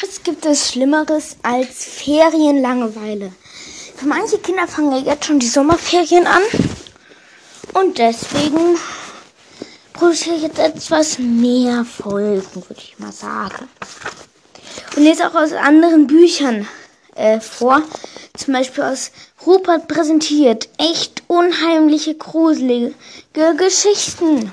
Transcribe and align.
Was 0.00 0.22
gibt 0.22 0.46
es 0.46 0.70
Schlimmeres 0.70 1.36
als 1.42 1.84
Ferienlangeweile? 1.84 3.32
Für 3.96 4.06
manche 4.06 4.38
Kinder 4.38 4.68
fangen 4.68 4.92
ja 4.92 5.12
jetzt 5.12 5.24
schon 5.24 5.40
die 5.40 5.48
Sommerferien 5.48 6.24
an. 6.24 6.42
Und 7.74 7.98
deswegen 7.98 8.78
produziere 9.92 10.36
ich 10.36 10.42
jetzt 10.42 10.60
etwas 10.60 11.18
mehr 11.18 11.84
Folgen, 11.84 12.54
würde 12.54 12.80
ich 12.80 12.96
mal 13.00 13.10
sagen. 13.10 13.68
Und 14.94 15.02
lese 15.02 15.28
auch 15.28 15.34
aus 15.34 15.52
anderen 15.52 16.06
Büchern 16.06 16.68
äh, 17.16 17.40
vor. 17.40 17.82
Zum 18.36 18.54
Beispiel 18.54 18.84
aus 18.84 19.10
Rupert 19.44 19.88
präsentiert. 19.88 20.68
Echt 20.78 21.24
unheimliche, 21.26 22.14
gruselige 22.14 22.94
Geschichten. 23.56 24.52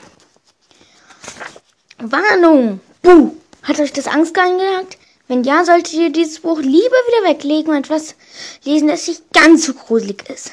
Warnung! 2.00 2.80
Buh! 3.04 3.36
Hat 3.62 3.80
euch 3.80 3.94
das 3.94 4.08
Angst 4.08 4.38
eingejagt? 4.40 4.98
Wenn 5.28 5.44
ja, 5.44 5.66
solltet 5.66 5.94
ihr 5.94 6.12
dieses 6.12 6.40
Buch 6.40 6.60
lieber 6.60 6.76
wieder 6.76 7.30
weglegen 7.30 7.72
und 7.72 7.80
etwas 7.80 8.14
lesen, 8.64 8.90
das 8.90 9.08
nicht 9.08 9.24
ganz 9.34 9.66
so 9.66 9.74
gruselig 9.74 10.30
ist. 10.30 10.52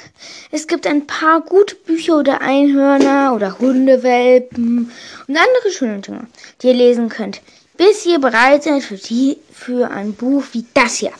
Es 0.50 0.66
gibt 0.66 0.86
ein 0.86 1.06
paar 1.06 1.42
gute 1.42 1.74
Bücher 1.74 2.18
oder 2.18 2.40
Einhörner 2.40 3.34
oder 3.34 3.58
Hundewelpen 3.58 4.90
und 5.28 5.36
andere 5.36 5.70
schöne 5.70 6.00
Dinge, 6.00 6.26
die 6.62 6.68
ihr 6.68 6.74
lesen 6.74 7.10
könnt, 7.10 7.42
bis 7.76 8.06
ihr 8.06 8.18
bereit 8.18 8.62
seid 8.62 8.82
für, 8.82 8.96
die, 8.96 9.36
für 9.52 9.90
ein 9.90 10.14
Buch 10.14 10.44
wie 10.52 10.64
das 10.72 10.96
hier. 10.96 11.12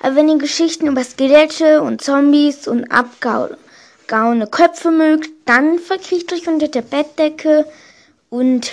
Aber 0.00 0.14
wenn 0.14 0.28
ihr 0.28 0.38
Geschichten 0.38 0.86
über 0.86 1.02
Skelette 1.02 1.82
und 1.82 2.02
Zombies 2.02 2.68
und 2.68 2.84
abgehauene 2.92 4.46
Köpfe 4.46 4.92
mögt, 4.92 5.30
dann 5.44 5.80
verkriecht 5.80 6.32
euch 6.32 6.46
unter 6.46 6.68
der 6.68 6.82
Bettdecke 6.82 7.66
und 8.30 8.70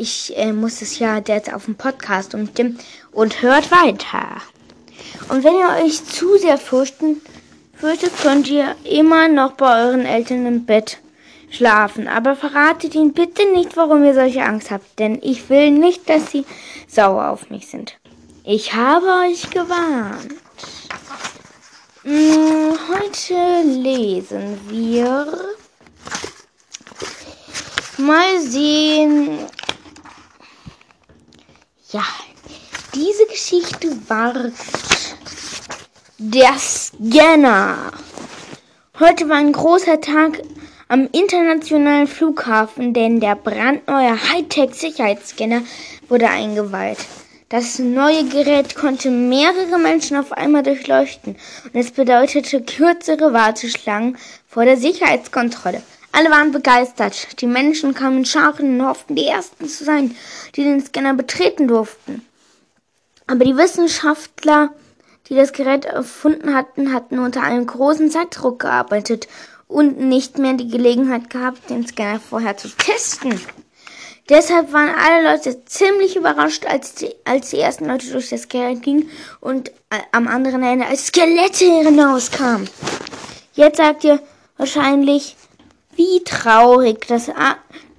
ich 0.00 0.36
äh, 0.36 0.52
muss 0.52 0.80
es 0.80 1.00
ja 1.00 1.20
jetzt 1.26 1.52
auf 1.52 1.64
dem 1.64 1.74
Podcast 1.74 2.32
umstimmen 2.32 2.78
und 3.18 3.42
hört 3.42 3.72
weiter. 3.72 4.40
Und 5.28 5.42
wenn 5.42 5.54
ihr 5.54 5.84
euch 5.84 6.04
zu 6.04 6.38
sehr 6.38 6.56
fürchten, 6.56 7.20
fürchtet, 7.74 8.12
könnt 8.22 8.48
ihr 8.48 8.76
immer 8.84 9.26
noch 9.26 9.52
bei 9.52 9.86
euren 9.86 10.06
Eltern 10.06 10.46
im 10.46 10.64
Bett 10.64 10.98
schlafen. 11.50 12.06
Aber 12.06 12.36
verratet 12.36 12.94
ihnen 12.94 13.12
bitte 13.12 13.50
nicht, 13.50 13.76
warum 13.76 14.04
ihr 14.04 14.14
solche 14.14 14.44
Angst 14.44 14.70
habt, 14.70 15.00
denn 15.00 15.18
ich 15.20 15.50
will 15.50 15.72
nicht, 15.72 16.08
dass 16.08 16.30
sie 16.30 16.44
sauer 16.86 17.30
auf 17.30 17.50
mich 17.50 17.66
sind. 17.66 17.98
Ich 18.44 18.74
habe 18.74 19.06
euch 19.26 19.50
gewarnt. 19.50 20.34
Hm, 22.04 22.78
heute 22.88 23.68
lesen 23.68 24.60
wir 24.68 25.26
mal 27.98 28.40
sehen, 28.40 29.40
ja, 31.90 32.04
diese 32.98 33.26
Geschichte 33.26 33.96
war 34.08 34.34
der 36.18 36.58
Scanner. 36.58 37.92
Heute 38.98 39.28
war 39.28 39.36
ein 39.36 39.52
großer 39.52 40.00
Tag 40.00 40.42
am 40.88 41.08
internationalen 41.12 42.08
Flughafen, 42.08 42.92
denn 42.94 43.20
der 43.20 43.36
brandneue 43.36 44.18
Hightech-Sicherheitsscanner 44.30 45.62
wurde 46.08 46.28
eingeweiht. 46.28 46.98
Das 47.50 47.78
neue 47.78 48.24
Gerät 48.24 48.74
konnte 48.74 49.10
mehrere 49.10 49.78
Menschen 49.78 50.16
auf 50.16 50.32
einmal 50.32 50.64
durchleuchten 50.64 51.36
und 51.72 51.80
es 51.80 51.92
bedeutete 51.92 52.62
kürzere 52.62 53.32
Warteschlangen 53.32 54.18
vor 54.48 54.64
der 54.64 54.76
Sicherheitskontrolle. 54.76 55.82
Alle 56.10 56.30
waren 56.30 56.50
begeistert. 56.50 57.40
Die 57.40 57.46
Menschen 57.46 57.94
kamen 57.94 58.18
in 58.18 58.24
Scharen 58.24 58.80
und 58.80 58.86
hofften, 58.86 59.14
die 59.14 59.26
Ersten 59.26 59.68
zu 59.68 59.84
sein, 59.84 60.16
die 60.56 60.64
den 60.64 60.80
Scanner 60.84 61.14
betreten 61.14 61.68
durften. 61.68 62.27
Aber 63.28 63.44
die 63.44 63.56
Wissenschaftler, 63.56 64.70
die 65.28 65.36
das 65.36 65.52
Gerät 65.52 65.84
erfunden 65.84 66.54
hatten, 66.54 66.92
hatten 66.92 67.18
unter 67.18 67.42
einem 67.42 67.66
großen 67.66 68.10
Zeitdruck 68.10 68.60
gearbeitet 68.60 69.28
und 69.68 70.00
nicht 70.00 70.38
mehr 70.38 70.54
die 70.54 70.68
Gelegenheit 70.68 71.28
gehabt, 71.28 71.68
den 71.68 71.86
Scanner 71.86 72.20
vorher 72.20 72.56
zu 72.56 72.68
testen. 72.68 73.38
Deshalb 74.30 74.72
waren 74.72 74.90
alle 74.90 75.30
Leute 75.30 75.64
ziemlich 75.66 76.16
überrascht, 76.16 76.66
als 76.66 76.94
die, 76.94 77.14
als 77.24 77.50
die 77.50 77.60
ersten 77.60 77.86
Leute 77.86 78.10
durch 78.10 78.30
das 78.30 78.48
Gerät 78.48 78.82
gingen 78.82 79.10
und 79.40 79.68
äh, 79.90 80.00
am 80.12 80.26
anderen 80.26 80.62
Ende 80.62 80.86
als 80.86 81.06
Skelette 81.06 81.64
hinauskamen. 81.64 82.68
Jetzt 83.54 83.76
sagt 83.76 84.04
ihr 84.04 84.20
wahrscheinlich, 84.56 85.36
wie 85.96 86.22
traurig, 86.24 87.06
dass, 87.08 87.30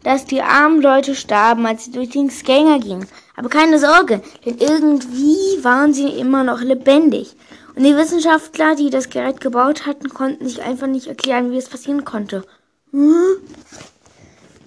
dass 0.04 0.26
die 0.26 0.42
armen 0.42 0.82
Leute 0.82 1.14
starben, 1.16 1.66
als 1.66 1.86
sie 1.86 1.92
durch 1.92 2.10
den 2.10 2.32
Scanner 2.32 2.80
gingen. 2.80 3.08
Aber 3.40 3.48
keine 3.48 3.80
Sorge, 3.80 4.22
denn 4.46 4.58
irgendwie 4.58 5.64
waren 5.64 5.94
sie 5.94 6.10
immer 6.10 6.44
noch 6.44 6.60
lebendig. 6.60 7.38
Und 7.74 7.86
die 7.86 7.96
Wissenschaftler, 7.96 8.76
die 8.76 8.90
das 8.90 9.10
Gerät 9.10 9.40
gebaut 9.40 9.86
hatten, 9.86 10.10
konnten 10.10 10.46
sich 10.46 10.62
einfach 10.62 10.88
nicht 10.88 11.08
erklären, 11.08 11.50
wie 11.50 11.58
es 11.58 11.70
passieren 11.70 12.04
konnte. 12.04 12.44
Hm? 12.92 13.38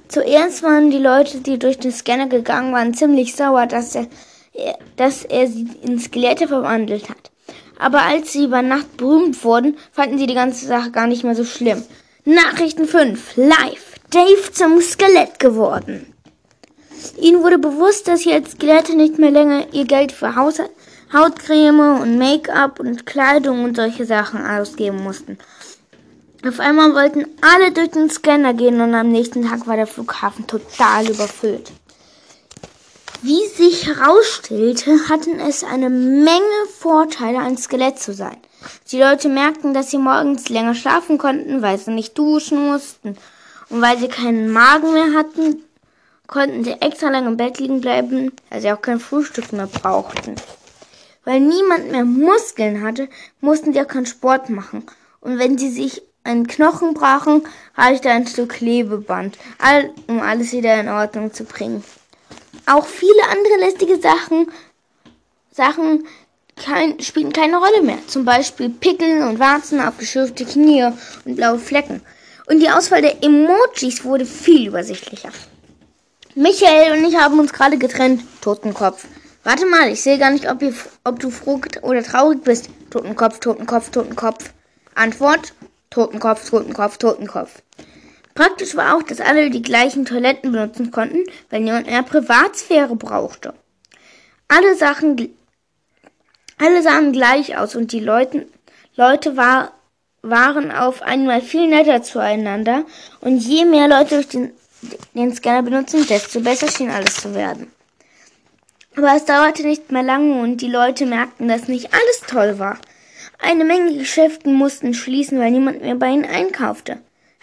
Zuerst 0.08 0.62
waren 0.62 0.90
die 0.90 0.96
Leute, 0.96 1.42
die 1.42 1.58
durch 1.58 1.80
den 1.80 1.92
Scanner 1.92 2.28
gegangen 2.28 2.72
waren, 2.72 2.94
ziemlich 2.94 3.36
sauer, 3.36 3.66
dass 3.66 3.94
er, 3.94 4.06
dass 4.96 5.22
er 5.26 5.48
sie 5.48 5.68
in 5.82 5.98
Skelette 5.98 6.48
verwandelt 6.48 7.10
hat. 7.10 7.30
Aber 7.78 8.00
als 8.00 8.32
sie 8.32 8.44
über 8.44 8.62
Nacht 8.62 8.96
berühmt 8.96 9.44
wurden, 9.44 9.76
fanden 9.90 10.16
sie 10.16 10.26
die 10.26 10.32
ganze 10.32 10.64
Sache 10.64 10.92
gar 10.92 11.08
nicht 11.08 11.24
mehr 11.24 11.34
so 11.34 11.44
schlimm. 11.44 11.82
Nachrichten 12.24 12.86
5. 12.86 13.36
Live. 13.36 13.96
Dave 14.08 14.50
zum 14.50 14.80
Skelett 14.80 15.38
geworden. 15.38 16.11
Ihnen 17.18 17.42
wurde 17.42 17.58
bewusst, 17.58 18.08
dass 18.08 18.20
sie 18.20 18.32
als 18.32 18.52
Skelette 18.52 18.96
nicht 18.96 19.18
mehr 19.18 19.30
länger 19.30 19.72
ihr 19.72 19.84
Geld 19.84 20.12
für 20.12 20.36
Haus 20.36 20.60
Hautcreme 21.12 22.00
und 22.00 22.16
Make-up 22.16 22.80
und 22.80 23.04
Kleidung 23.04 23.64
und 23.64 23.76
solche 23.76 24.06
Sachen 24.06 24.44
ausgeben 24.46 25.02
mussten. 25.02 25.36
Auf 26.46 26.58
einmal 26.58 26.94
wollten 26.94 27.26
alle 27.42 27.70
durch 27.70 27.90
den 27.90 28.08
Scanner 28.08 28.54
gehen 28.54 28.80
und 28.80 28.94
am 28.94 29.10
nächsten 29.10 29.46
Tag 29.46 29.66
war 29.66 29.76
der 29.76 29.86
Flughafen 29.86 30.46
total 30.46 31.08
überfüllt. 31.08 31.70
Wie 33.20 33.46
sich 33.46 33.86
herausstellte, 33.86 35.08
hatten 35.08 35.38
es 35.38 35.62
eine 35.62 35.90
Menge 35.90 36.66
Vorteile, 36.76 37.38
ein 37.38 37.56
Skelett 37.56 38.00
zu 38.00 38.12
sein. 38.12 38.38
Die 38.90 38.98
Leute 38.98 39.28
merkten, 39.28 39.74
dass 39.74 39.90
sie 39.90 39.98
morgens 39.98 40.48
länger 40.48 40.74
schlafen 40.74 41.18
konnten, 41.18 41.62
weil 41.62 41.78
sie 41.78 41.92
nicht 41.92 42.18
duschen 42.18 42.66
mussten. 42.66 43.16
Und 43.68 43.80
weil 43.80 43.98
sie 43.98 44.08
keinen 44.08 44.50
Magen 44.50 44.92
mehr 44.92 45.14
hatten, 45.14 45.62
konnten 46.32 46.64
sie 46.64 46.72
extra 46.80 47.10
lange 47.10 47.28
im 47.28 47.36
Bett 47.36 47.58
liegen 47.58 47.82
bleiben, 47.82 48.32
weil 48.48 48.62
sie 48.62 48.72
auch 48.72 48.80
kein 48.80 49.00
Frühstück 49.00 49.52
mehr 49.52 49.66
brauchten. 49.66 50.36
Weil 51.24 51.40
niemand 51.40 51.92
mehr 51.92 52.06
Muskeln 52.06 52.82
hatte, 52.82 53.08
mussten 53.42 53.74
sie 53.74 53.80
auch 53.82 53.86
keinen 53.86 54.06
Sport 54.06 54.48
machen. 54.48 54.82
Und 55.20 55.38
wenn 55.38 55.58
sie 55.58 55.68
sich 55.68 56.00
einen 56.24 56.46
Knochen 56.46 56.94
brachen, 56.94 57.42
reichte 57.76 58.08
ein 58.08 58.26
Stück 58.26 58.48
Klebeband, 58.54 59.36
um 60.06 60.20
alles 60.20 60.52
wieder 60.52 60.80
in 60.80 60.88
Ordnung 60.88 61.34
zu 61.34 61.44
bringen. 61.44 61.84
Auch 62.64 62.86
viele 62.86 63.24
andere 63.30 63.66
lästige 63.66 64.00
Sachen, 64.00 64.50
Sachen 65.50 66.06
kein, 66.56 66.98
spielen 67.00 67.34
keine 67.34 67.58
Rolle 67.58 67.82
mehr. 67.82 67.98
Zum 68.06 68.24
Beispiel 68.24 68.70
Pickel 68.70 69.22
und 69.22 69.38
Warzen, 69.38 69.80
abgeschürfte 69.80 70.46
Knie 70.46 70.90
und 71.26 71.36
blaue 71.36 71.58
Flecken. 71.58 72.00
Und 72.46 72.60
die 72.60 72.70
Auswahl 72.70 73.02
der 73.02 73.22
Emojis 73.22 74.02
wurde 74.02 74.24
viel 74.24 74.68
übersichtlicher. 74.68 75.30
Michael 76.34 76.92
und 76.92 77.04
ich 77.04 77.16
haben 77.16 77.38
uns 77.38 77.52
gerade 77.52 77.78
getrennt. 77.78 78.22
Totenkopf. 78.40 79.06
Warte 79.44 79.66
mal, 79.66 79.90
ich 79.90 80.02
sehe 80.02 80.18
gar 80.18 80.30
nicht, 80.30 80.50
ob, 80.50 80.62
ihr, 80.62 80.74
ob 81.04 81.18
du 81.18 81.30
froh 81.30 81.60
oder 81.82 82.02
traurig 82.02 82.42
bist. 82.42 82.70
Totenkopf, 82.90 83.40
Totenkopf, 83.40 83.90
Totenkopf. 83.90 84.52
Antwort: 84.94 85.52
Totenkopf, 85.90 86.48
Totenkopf, 86.48 86.96
Totenkopf. 86.98 87.62
Praktisch 88.34 88.76
war 88.76 88.96
auch, 88.96 89.02
dass 89.02 89.20
alle 89.20 89.50
die 89.50 89.62
gleichen 89.62 90.04
Toiletten 90.04 90.52
benutzen 90.52 90.90
konnten, 90.90 91.24
weil 91.50 91.60
niemand 91.60 91.86
mehr 91.86 92.02
Privatsphäre 92.02 92.96
brauchte. 92.96 93.52
Alle 94.48 94.74
Sachen 94.74 95.16
alle 96.62 96.80
sahen 96.82 97.12
gleich 97.12 97.58
aus 97.58 97.74
und 97.74 97.90
die 97.90 97.98
Leute, 97.98 98.46
Leute 98.94 99.36
war, 99.36 99.72
waren 100.22 100.70
auf 100.70 101.02
einmal 101.02 101.40
viel 101.40 101.66
netter 101.66 102.04
zueinander 102.04 102.84
und 103.20 103.38
je 103.38 103.64
mehr 103.64 103.88
Leute 103.88 104.14
durch 104.14 104.28
den, 104.28 104.52
den 105.14 105.34
Scanner 105.34 105.62
benutzen, 105.62 106.06
desto 106.06 106.40
besser 106.40 106.70
schien 106.70 106.90
alles 106.90 107.16
zu 107.16 107.34
werden. 107.34 107.70
Aber 108.96 109.14
es 109.16 109.24
dauerte 109.24 109.66
nicht 109.66 109.90
mehr 109.90 110.02
lange 110.02 110.40
und 110.40 110.58
die 110.58 110.68
Leute 110.68 111.06
merkten, 111.06 111.48
dass 111.48 111.68
nicht 111.68 111.92
alles 111.92 112.20
toll 112.26 112.58
war. 112.58 112.78
Eine 113.38 113.64
Menge 113.64 113.96
Geschäfte 113.96 114.48
mussten 114.50 114.94
schließen, 114.94 115.38
weil 115.38 115.50
niemand 115.50 115.82
mehr 115.82 115.94
bei 115.94 116.10
ihnen 116.10 116.24
einkaufte. 116.24 116.98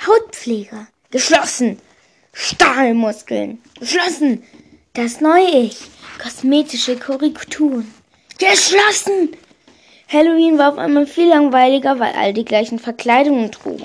Hautpflege, 0.05 0.87
geschlossen. 1.11 1.79
Stahlmuskeln, 2.33 3.61
geschlossen. 3.79 4.43
Das 4.93 5.19
neue 5.19 5.63
Ich, 5.63 5.79
kosmetische 6.21 6.97
Korrekturen, 6.97 7.91
Geschlossen! 8.39 9.35
Halloween 10.07 10.57
war 10.57 10.71
auf 10.71 10.77
einmal 10.77 11.05
viel 11.05 11.27
langweiliger, 11.27 11.99
weil 11.99 12.13
all 12.13 12.33
die 12.33 12.45
gleichen 12.45 12.79
Verkleidungen 12.79 13.51
trugen. 13.51 13.83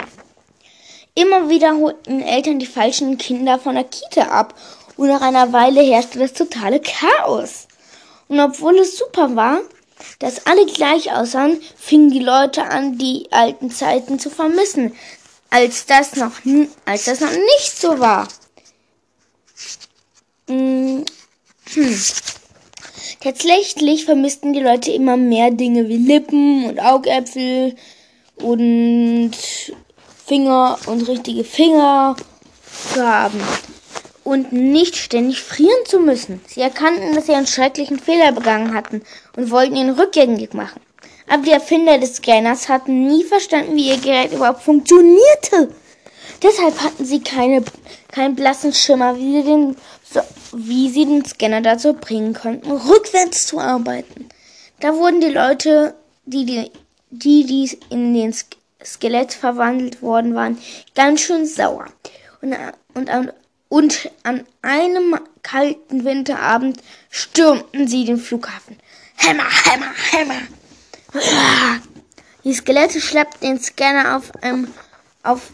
Immer 1.16 1.48
wieder 1.48 1.76
holten 1.76 2.22
Eltern 2.22 2.58
die 2.58 2.66
falschen 2.66 3.18
Kinder 3.18 3.60
von 3.60 3.76
der 3.76 3.84
Kita 3.84 4.22
ab 4.22 4.54
und 4.96 5.08
nach 5.08 5.20
einer 5.20 5.52
Weile 5.52 5.80
herrschte 5.80 6.18
das 6.18 6.32
totale 6.32 6.80
Chaos. 6.80 7.68
Und 8.26 8.40
obwohl 8.40 8.78
es 8.78 8.98
super 8.98 9.36
war, 9.36 9.60
dass 10.18 10.46
alle 10.46 10.66
gleich 10.66 11.12
aussahen, 11.12 11.60
fingen 11.76 12.10
die 12.10 12.18
Leute 12.18 12.64
an, 12.64 12.98
die 12.98 13.28
alten 13.30 13.70
Zeiten 13.70 14.18
zu 14.18 14.28
vermissen, 14.28 14.92
als 15.50 15.86
das 15.86 16.16
noch, 16.16 16.32
als 16.84 17.04
das 17.04 17.20
noch 17.20 17.30
nicht 17.30 17.78
so 17.80 18.00
war. 18.00 18.26
Hm. 20.48 21.04
hm. 21.74 22.00
Tatsächlich 23.20 24.04
vermissten 24.04 24.52
die 24.52 24.60
Leute 24.60 24.90
immer 24.90 25.16
mehr 25.16 25.50
Dinge 25.52 25.88
wie 25.88 25.96
Lippen 25.96 26.66
und 26.66 26.80
Augäpfel 26.80 27.76
und 28.36 29.32
Finger 30.26 30.78
und 30.86 31.06
richtige 31.08 31.44
Finger 31.44 32.16
zu 32.92 33.06
haben 33.06 33.40
und 34.24 34.52
nicht 34.52 34.96
ständig 34.96 35.42
frieren 35.42 35.84
zu 35.86 35.98
müssen. 35.98 36.40
Sie 36.46 36.62
erkannten, 36.62 37.14
dass 37.14 37.26
sie 37.26 37.34
einen 37.34 37.46
schrecklichen 37.46 37.98
Fehler 37.98 38.32
begangen 38.32 38.74
hatten 38.74 39.02
und 39.36 39.50
wollten 39.50 39.76
ihn 39.76 39.90
rückgängig 39.90 40.54
machen. 40.54 40.80
Aber 41.28 41.42
die 41.42 41.52
Erfinder 41.52 41.98
des 41.98 42.16
Scanners 42.16 42.68
hatten 42.68 43.06
nie 43.06 43.24
verstanden, 43.24 43.76
wie 43.76 43.88
ihr 43.88 43.98
Gerät 43.98 44.32
überhaupt 44.32 44.62
funktionierte. 44.62 45.74
Deshalb 46.42 46.80
hatten 46.82 47.04
sie 47.04 47.20
keine, 47.20 47.62
keinen 48.08 48.34
blassen 48.34 48.72
Schimmer, 48.72 49.16
wie 49.16 49.42
sie, 49.42 49.42
den, 49.42 49.76
wie 50.52 50.88
sie 50.90 51.04
den 51.04 51.24
Scanner 51.24 51.60
dazu 51.60 51.94
bringen 51.94 52.34
konnten, 52.34 52.70
rückwärts 52.70 53.46
zu 53.46 53.58
arbeiten. 53.58 54.28
Da 54.80 54.94
wurden 54.94 55.20
die 55.20 55.28
Leute, 55.28 55.94
die, 56.26 56.44
die, 56.44 56.70
die, 57.10 57.44
die 57.44 57.78
in 57.90 58.12
den 58.12 58.34
Skelett 58.84 59.32
verwandelt 59.32 60.02
worden 60.02 60.34
waren, 60.34 60.58
ganz 60.94 61.22
schön 61.22 61.46
sauer. 61.46 61.86
Und, 62.42 62.54
und, 62.94 63.32
und 63.68 64.10
an 64.22 64.44
einem 64.62 65.18
kalten 65.42 66.04
Winterabend 66.04 66.80
stürmten 67.10 67.88
sie 67.88 68.04
den 68.04 68.18
Flughafen. 68.18 68.78
Hämmer, 69.16 69.44
Hämmer, 69.64 69.92
Hämmer! 70.10 70.40
Die 72.44 72.52
Skelette 72.52 73.00
schleppten 73.00 73.40
den 73.40 73.60
Scanner 73.60 74.16
auf, 74.16 74.32
ähm, 74.42 74.68
auf, 75.22 75.50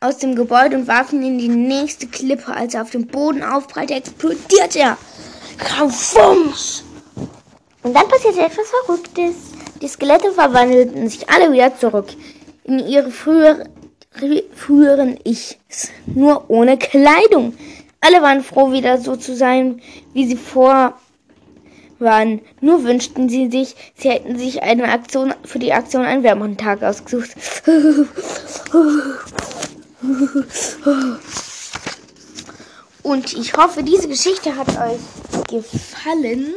aus 0.00 0.18
dem 0.18 0.36
Gebäude 0.36 0.76
und 0.76 0.88
warfen 0.88 1.22
ihn 1.22 1.34
in 1.34 1.38
die 1.38 1.48
nächste 1.48 2.06
Klippe. 2.06 2.52
Als 2.52 2.74
er 2.74 2.82
auf 2.82 2.90
dem 2.90 3.06
Boden 3.06 3.42
aufprallte, 3.42 3.94
explodierte 3.94 4.80
er. 4.80 4.98
Kraufums! 5.56 6.84
Und 7.82 7.94
dann 7.94 8.08
passierte 8.08 8.40
etwas 8.40 8.66
Verrücktes. 8.84 9.36
Die 9.82 9.88
Skelette 9.88 10.32
verwandelten 10.32 11.08
sich 11.08 11.28
alle 11.28 11.52
wieder 11.52 11.76
zurück 11.76 12.08
in 12.64 12.78
ihre 12.78 13.10
frühere, 13.10 13.64
früheren 14.54 15.18
Ichs, 15.24 15.56
nur 16.06 16.48
ohne 16.48 16.78
Kleidung. 16.78 17.54
Alle 18.00 18.22
waren 18.22 18.42
froh, 18.42 18.72
wieder 18.72 18.98
so 18.98 19.16
zu 19.16 19.34
sein, 19.36 19.80
wie 20.12 20.26
sie 20.26 20.36
vor 20.36 20.94
waren. 21.98 22.40
Nur 22.60 22.84
wünschten 22.84 23.28
sie 23.28 23.50
sich, 23.50 23.74
sie 23.96 24.10
hätten 24.10 24.38
sich 24.38 24.62
eine 24.62 24.84
Aktion 24.90 25.34
für 25.44 25.58
die 25.58 25.72
Aktion 25.72 26.04
einen 26.04 26.22
wärmeren 26.22 26.56
Tag 26.56 26.82
ausgesucht. 26.82 27.30
Und 33.02 33.32
ich 33.34 33.56
hoffe, 33.56 33.82
diese 33.82 34.08
Geschichte 34.08 34.56
hat 34.56 34.68
euch 34.68 35.00
gefallen. 35.48 36.54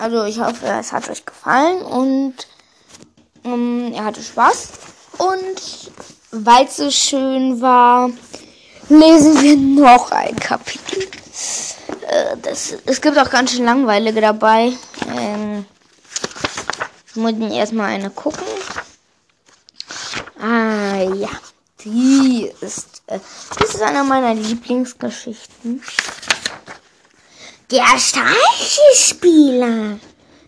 Also 0.00 0.24
ich 0.24 0.40
hoffe, 0.40 0.66
es 0.66 0.92
hat 0.92 1.10
euch 1.10 1.26
gefallen 1.26 1.82
und 1.82 2.34
ähm, 3.44 3.92
ihr 3.92 4.02
hattet 4.02 4.24
Spaß. 4.24 4.70
Und 5.18 5.90
weil 6.30 6.64
es 6.64 6.78
so 6.78 6.90
schön 6.90 7.60
war, 7.60 8.08
lesen 8.88 9.42
wir 9.42 9.56
noch 9.56 10.10
ein 10.10 10.36
Kapitel. 10.36 11.02
Äh, 12.08 12.36
das, 12.40 12.76
es 12.86 13.00
gibt 13.02 13.18
auch 13.18 13.28
ganz 13.28 13.52
schön 13.52 13.66
langweilige 13.66 14.22
dabei. 14.22 14.72
Ähm, 15.14 15.66
muss 17.14 17.34
erstmal 17.52 17.90
eine 17.90 18.08
gucken. 18.08 18.46
Ah 20.40 21.02
ja, 21.02 21.28
die 21.84 22.50
ist, 22.62 23.02
äh, 23.06 23.18
das 23.58 23.74
ist 23.74 23.82
eine 23.82 24.02
meiner 24.02 24.32
Lieblingsgeschichten. 24.32 25.82
Der 27.70 27.98
Streichelspieler. 27.98 29.98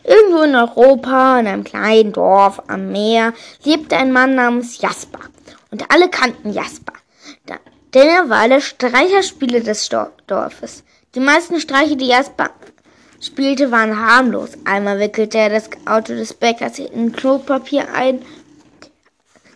Irgendwo 0.04 0.42
in 0.42 0.56
Europa, 0.56 1.38
in 1.38 1.46
einem 1.46 1.64
kleinen 1.64 2.12
Dorf 2.12 2.60
am 2.66 2.90
Meer, 2.90 3.32
lebte 3.62 3.96
ein 3.96 4.12
Mann 4.12 4.34
namens 4.34 4.80
Jasper. 4.80 5.20
Und 5.70 5.90
alle 5.90 6.10
kannten 6.10 6.52
Jasper, 6.52 6.92
denn 7.94 8.08
er 8.08 8.28
war 8.28 8.48
der 8.48 8.60
Streicherspieler 8.60 9.60
des 9.60 9.88
Dorfes. 10.26 10.82
Die 11.14 11.20
meisten 11.20 11.60
Streiche, 11.60 11.96
die 11.96 12.08
Jasper 12.08 12.50
spielte, 13.20 13.70
waren 13.70 13.98
harmlos. 13.98 14.50
Einmal 14.64 14.98
wickelte 14.98 15.38
er 15.38 15.50
das 15.50 15.68
Auto 15.84 16.14
des 16.14 16.34
Bäckers 16.34 16.78
in 16.78 17.12
Klopapier 17.12 17.92
ein. 17.92 18.22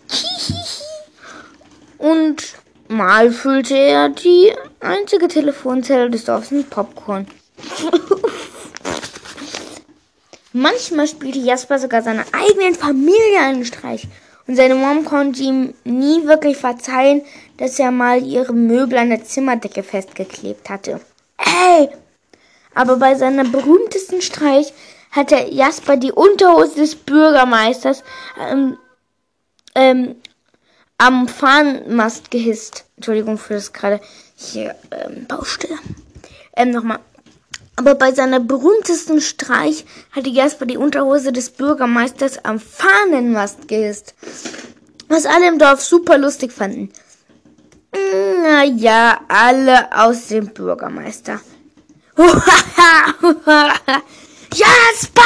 Und 1.98 2.54
mal 2.88 3.32
füllte 3.32 3.76
er 3.76 4.10
die 4.10 4.52
einzige 4.80 5.28
Telefonzelle 5.28 6.10
des 6.10 6.26
Dorfes 6.26 6.50
mit 6.50 6.68
Popcorn. 6.68 7.26
Manchmal 10.52 11.06
spielte 11.06 11.38
Jasper 11.38 11.78
sogar 11.78 12.02
seiner 12.02 12.24
eigenen 12.32 12.74
Familie 12.74 13.40
einen 13.40 13.64
Streich. 13.64 14.08
Und 14.46 14.56
seine 14.56 14.74
Mom 14.74 15.04
konnte 15.04 15.42
ihm 15.42 15.74
nie 15.84 16.26
wirklich 16.26 16.56
verzeihen, 16.56 17.22
dass 17.58 17.78
er 17.78 17.90
mal 17.90 18.22
ihre 18.22 18.52
Möbel 18.52 18.98
an 18.98 19.10
der 19.10 19.24
Zimmerdecke 19.24 19.82
festgeklebt 19.82 20.70
hatte. 20.70 21.00
Ey! 21.38 21.88
Aber 22.74 22.96
bei 22.96 23.14
seiner 23.16 23.44
berühmtesten 23.44 24.22
Streich 24.22 24.72
hatte 25.10 25.36
Jasper 25.50 25.96
die 25.96 26.12
Unterhose 26.12 26.76
des 26.76 26.94
Bürgermeisters 26.94 28.04
ähm, 28.38 28.76
ähm, 29.74 30.16
am 30.98 31.26
Fahnenmast 31.28 32.30
gehisst. 32.30 32.84
Entschuldigung 32.96 33.38
für 33.38 33.54
das 33.54 33.72
gerade 33.72 34.00
hier 34.36 34.74
ähm, 34.90 35.26
Baustelle. 35.26 35.78
Ähm, 36.56 36.70
nochmal. 36.70 36.98
Aber 37.76 37.94
bei 37.94 38.12
seiner 38.12 38.40
berühmtesten 38.40 39.20
Streich 39.20 39.84
hatte 40.10 40.30
Jasper 40.30 40.64
die 40.64 40.78
Unterhose 40.78 41.30
des 41.30 41.50
Bürgermeisters 41.50 42.42
am 42.44 42.58
Fahnenmast 42.58 43.68
gehisst. 43.68 44.14
Was 45.08 45.26
alle 45.26 45.46
im 45.48 45.58
Dorf 45.58 45.82
super 45.82 46.16
lustig 46.16 46.52
fanden. 46.52 46.90
Naja, 48.42 49.20
alle 49.28 49.92
aus 49.96 50.28
dem 50.28 50.48
Bürgermeister. 50.48 51.40
Jasper! 54.54 55.22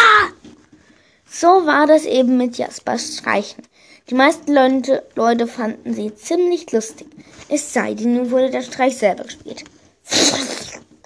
So 1.31 1.47
war 1.47 1.87
das 1.87 2.04
eben 2.04 2.37
mit 2.37 2.59
Jaspers 2.59 3.19
Streichen. 3.19 3.62
Die 4.11 4.14
meisten 4.14 4.52
Leute, 4.52 5.04
Leute 5.14 5.47
fanden 5.47 5.95
sie 5.95 6.14
ziemlich 6.14 6.73
lustig. 6.73 7.07
Es 7.49 7.73
sei 7.73 7.95
denn, 7.95 8.14
nun 8.14 8.30
wurde 8.33 8.50
der 8.50 8.62
Streich 8.62 8.99
selber 8.99 9.23
gespielt. 9.23 9.64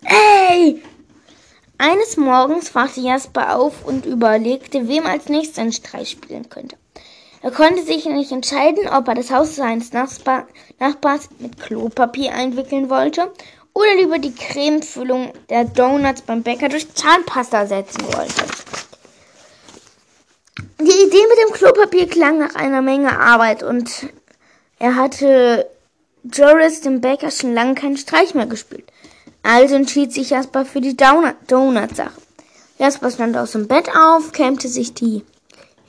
Ey! 0.04 0.82
Eines 1.78 2.16
Morgens 2.16 2.74
wachte 2.74 3.00
Jasper 3.00 3.56
auf 3.56 3.84
und 3.84 4.06
überlegte, 4.06 4.88
wem 4.88 5.06
als 5.06 5.28
nächstes 5.28 5.58
einen 5.58 5.72
Streich 5.72 6.10
spielen 6.10 6.48
könnte. 6.48 6.76
Er 7.42 7.50
konnte 7.50 7.82
sich 7.82 8.06
nicht 8.06 8.32
entscheiden, 8.32 8.88
ob 8.88 9.08
er 9.08 9.16
das 9.16 9.30
Haus 9.30 9.56
seines 9.56 9.92
Nachbar 9.92 10.46
Nachbars 10.78 11.28
mit 11.40 11.60
Klopapier 11.60 12.32
einwickeln 12.32 12.88
wollte 12.88 13.30
oder 13.74 13.94
lieber 13.96 14.18
die 14.18 14.34
Cremefüllung 14.34 15.32
der 15.50 15.64
Donuts 15.64 16.22
beim 16.22 16.42
Bäcker 16.42 16.68
durch 16.68 16.94
Zahnpasta 16.94 17.66
setzen 17.66 18.02
wollte. 18.06 18.44
Die 20.78 21.06
Idee 21.06 21.26
mit 21.28 21.38
dem 21.44 21.52
Klopapier 21.52 22.08
klang 22.08 22.38
nach 22.38 22.54
einer 22.54 22.82
Menge 22.82 23.18
Arbeit 23.18 23.62
und 23.62 23.90
er 24.78 24.94
hatte 24.96 25.68
Joris, 26.22 26.80
dem 26.80 27.00
Bäcker, 27.00 27.30
schon 27.30 27.52
lange 27.52 27.74
keinen 27.74 27.96
Streich 27.96 28.34
mehr 28.34 28.46
gespielt. 28.46 28.90
Also 29.44 29.74
entschied 29.74 30.10
sich 30.10 30.30
Jasper 30.30 30.64
für 30.64 30.80
die 30.80 30.96
Donut-Sache. 30.96 32.20
Jasper 32.78 33.10
stand 33.10 33.36
aus 33.36 33.52
dem 33.52 33.68
Bett 33.68 33.90
auf, 33.94 34.32
kämmte 34.32 34.68
sich 34.68 34.94
die 34.94 35.22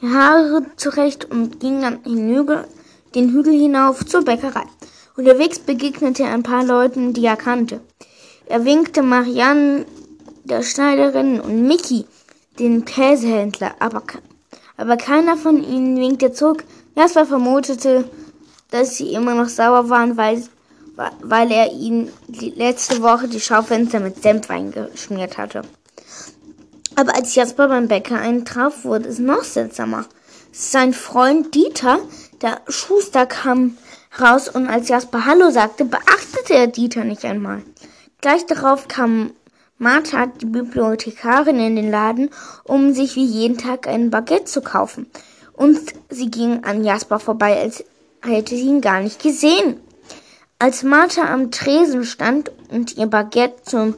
Haare 0.01 0.65
zurecht 0.75 1.31
und 1.31 1.61
ging 1.61 1.81
dann 1.81 2.03
den 2.03 2.35
Hügel, 2.35 2.67
den 3.15 3.31
Hügel 3.31 3.53
hinauf 3.53 4.05
zur 4.05 4.25
Bäckerei. 4.25 4.65
Unterwegs 5.15 5.59
begegnete 5.59 6.23
er 6.23 6.33
ein 6.33 6.43
paar 6.43 6.65
Leuten, 6.65 7.13
die 7.13 7.25
er 7.25 7.37
kannte. 7.37 7.79
Er 8.45 8.65
winkte 8.65 9.01
Marianne, 9.01 9.85
der 10.43 10.61
Schneiderin, 10.61 11.39
und 11.39 11.65
Mickey, 11.65 12.05
den 12.59 12.83
Käsehändler, 12.83 13.75
aber, 13.79 14.03
aber 14.75 14.97
keiner 14.97 15.37
von 15.37 15.63
ihnen 15.63 15.95
winkte 15.97 16.33
zurück. 16.33 16.65
Jasper 16.95 17.25
vermutete, 17.25 18.03
dass 18.69 18.97
sie 18.97 19.13
immer 19.13 19.33
noch 19.33 19.47
sauer 19.47 19.89
waren, 19.89 20.17
weil 20.17 20.43
weil 21.21 21.51
er 21.51 21.71
ihnen 21.71 22.11
letzte 22.27 23.01
Woche 23.01 23.27
die 23.27 23.39
Schaufenster 23.39 23.99
mit 23.99 24.21
Senfwein 24.21 24.71
geschmiert 24.71 25.37
hatte. 25.37 25.61
Aber 26.95 27.15
als 27.15 27.35
Jasper 27.35 27.67
beim 27.67 27.87
Bäcker 27.87 28.17
eintraf, 28.17 28.85
wurde 28.85 29.09
es 29.09 29.19
noch 29.19 29.43
seltsamer. 29.43 30.05
Sein 30.51 30.93
Freund 30.93 31.53
Dieter, 31.53 31.99
der 32.41 32.61
Schuster, 32.69 33.25
kam 33.25 33.77
raus 34.19 34.47
und 34.47 34.67
als 34.67 34.87
Jasper 34.87 35.25
Hallo 35.25 35.49
sagte, 35.49 35.83
beachtete 35.83 36.53
er 36.53 36.67
Dieter 36.67 37.03
nicht 37.03 37.25
einmal. 37.25 37.61
Gleich 38.21 38.45
darauf 38.45 38.87
kam 38.87 39.31
Martha 39.77 40.27
die 40.27 40.45
Bibliothekarin 40.45 41.59
in 41.59 41.75
den 41.75 41.91
Laden, 41.91 42.29
um 42.63 42.93
sich 42.93 43.17
wie 43.17 43.25
jeden 43.25 43.57
Tag 43.57 43.87
ein 43.87 44.09
Baguette 44.09 44.45
zu 44.45 44.61
kaufen. 44.61 45.07
Und 45.51 45.79
sie 46.09 46.31
ging 46.31 46.63
an 46.63 46.85
Jasper 46.85 47.19
vorbei, 47.19 47.59
als 47.59 47.83
hätte 48.21 48.55
sie 48.55 48.67
ihn 48.67 48.81
gar 48.81 49.01
nicht 49.01 49.21
gesehen. 49.21 49.81
Als 50.57 50.83
Martha 50.83 51.33
am 51.33 51.51
Tresen 51.51 52.05
stand 52.05 52.49
und 52.71 52.97
ihr 52.97 53.07
Baguette 53.07 53.61
zum, 53.63 53.95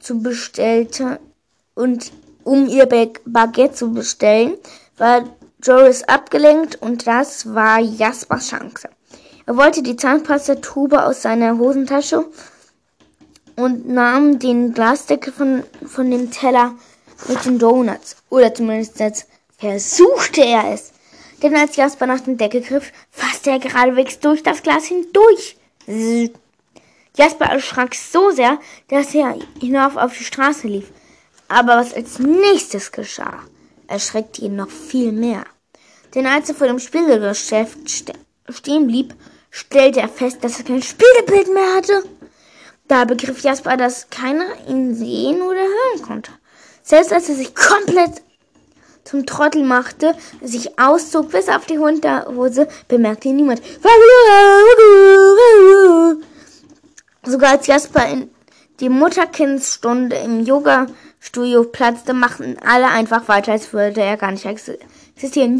zu 0.00 0.20
bestellte 0.20 1.20
und 1.74 2.10
um 2.42 2.66
ihr 2.66 2.86
Baguette 2.86 3.74
zu 3.74 3.92
bestellen, 3.92 4.56
war 4.96 5.22
Joris 5.62 6.02
abgelenkt 6.02 6.82
und 6.82 7.06
das 7.06 7.54
war 7.54 7.78
Jaspers 7.78 8.48
Chance. 8.48 8.88
Er 9.46 9.56
wollte 9.56 9.82
die 9.82 9.94
Zahnpastatube 9.94 11.04
aus 11.04 11.22
seiner 11.22 11.58
Hosentasche 11.58 12.26
und 13.54 13.88
nahm 13.88 14.40
den 14.40 14.72
Glasdeckel 14.74 15.32
von, 15.32 15.62
von 15.86 16.10
dem 16.10 16.32
Teller 16.32 16.74
mit 17.28 17.44
den 17.44 17.60
Donuts. 17.60 18.16
Oder 18.30 18.52
zumindest 18.52 18.98
jetzt 18.98 19.28
versuchte 19.58 20.42
er 20.44 20.72
es. 20.72 20.92
Denn 21.42 21.54
als 21.54 21.76
Jasper 21.76 22.06
nach 22.06 22.20
dem 22.20 22.36
Deckel 22.36 22.62
griff, 22.62 22.92
fasste 23.10 23.50
er 23.50 23.60
geradewegs 23.60 24.18
durch 24.18 24.42
das 24.42 24.62
Glas 24.62 24.86
hindurch. 24.86 25.56
Jasper 27.16 27.46
erschrak 27.46 27.94
so 27.94 28.30
sehr, 28.30 28.58
dass 28.88 29.14
er 29.14 29.36
hinauf 29.60 29.96
auf 29.96 30.16
die 30.16 30.24
Straße 30.24 30.68
lief. 30.68 30.90
Aber 31.48 31.76
was 31.76 31.94
als 31.94 32.18
nächstes 32.18 32.92
geschah, 32.92 33.40
erschreckte 33.88 34.42
ihn 34.42 34.56
noch 34.56 34.70
viel 34.70 35.12
mehr. 35.12 35.44
Denn 36.14 36.26
als 36.26 36.48
er 36.48 36.54
vor 36.54 36.66
dem 36.66 36.78
Spiegelgeschäft 36.78 37.78
stehen 38.48 38.86
blieb, 38.86 39.14
stellte 39.50 40.00
er 40.00 40.08
fest, 40.08 40.42
dass 40.42 40.58
er 40.58 40.64
kein 40.64 40.82
Spiegelbild 40.82 41.52
mehr 41.52 41.74
hatte. 41.74 42.04
Da 42.88 43.04
begriff 43.04 43.42
Jasper, 43.42 43.76
dass 43.76 44.10
keiner 44.10 44.46
ihn 44.68 44.94
sehen 44.94 45.42
oder 45.42 45.60
hören 45.60 46.02
konnte. 46.02 46.32
Selbst 46.82 47.12
als 47.12 47.28
er 47.28 47.36
sich 47.36 47.54
komplett 47.54 48.22
zum 49.10 49.26
Trottel 49.26 49.64
machte, 49.64 50.14
sich 50.40 50.78
auszog 50.78 51.32
bis 51.32 51.48
auf 51.48 51.66
die 51.66 51.78
Unterhose, 51.78 52.68
bemerkte 52.86 53.26
ihn 53.28 53.36
niemand. 53.36 53.60
Sogar 57.26 57.50
als 57.50 57.66
Jasper 57.66 58.08
in 58.08 58.30
die 58.78 58.88
Mutterkindsstunde 58.88 60.14
im 60.16 60.44
Yoga-Studio 60.44 61.64
platzte, 61.64 62.14
machten 62.14 62.56
alle 62.64 62.86
einfach 62.86 63.26
weiter, 63.26 63.50
als 63.52 63.72
würde 63.72 64.00
er 64.00 64.16
gar 64.16 64.30
nicht 64.30 64.46
existieren. 64.46 65.58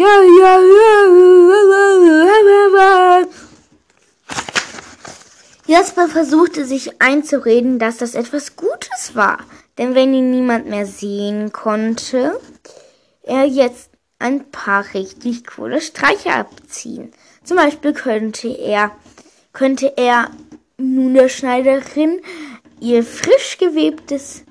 Jasper 5.66 6.08
versuchte 6.08 6.64
sich 6.64 7.02
einzureden, 7.02 7.80
dass 7.80 7.98
das 7.98 8.14
etwas 8.14 8.56
Gutes 8.56 9.14
war, 9.14 9.40
denn 9.76 9.94
wenn 9.94 10.14
ihn 10.14 10.30
niemand 10.30 10.68
mehr 10.68 10.86
sehen 10.86 11.52
konnte, 11.52 12.40
er 13.30 13.44
jetzt 13.44 13.90
ein 14.18 14.50
paar 14.50 14.84
richtig 14.92 15.46
coole 15.46 15.80
Streiche 15.80 16.32
abziehen. 16.32 17.12
Zum 17.44 17.56
Beispiel 17.56 17.92
könnte 17.92 18.48
er, 18.48 18.90
könnte 19.52 19.94
er 19.96 20.30
nun 20.76 21.14
der 21.14 21.28
Schneiderin 21.28 22.20
ihr 22.80 23.04
frisch 23.04 23.56
gewebtes, 23.58 24.42